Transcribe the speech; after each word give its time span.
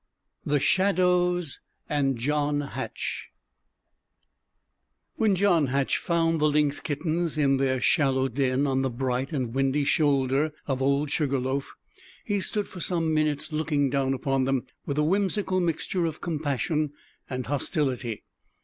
The 0.43 0.59
Shadows 0.59 1.59
and 1.87 2.17
John 2.17 2.61
Hatch 2.61 3.27
When 5.17 5.35
John 5.35 5.67
Hatch 5.67 5.99
found 5.99 6.41
the 6.41 6.45
lynx 6.49 6.79
kittens 6.79 7.37
in 7.37 7.57
their 7.57 7.79
shallow 7.79 8.27
den 8.27 8.65
on 8.65 8.81
the 8.81 8.89
bright 8.89 9.31
and 9.31 9.53
windy 9.53 9.83
shoulder 9.83 10.53
of 10.65 10.81
Old 10.81 11.11
Sugar 11.11 11.37
Loaf, 11.37 11.75
he 12.25 12.39
stood 12.41 12.67
for 12.67 12.79
some 12.79 13.13
minutes 13.13 13.51
looking 13.51 13.91
down 13.91 14.15
upon 14.15 14.45
them 14.45 14.65
with 14.87 14.97
a 14.97 15.03
whimsical 15.03 15.59
mixture 15.59 16.07
of 16.07 16.19
compassion 16.19 16.93
and 17.29 17.45
hostility. 17.45 18.23